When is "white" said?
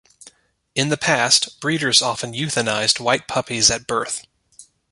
2.99-3.27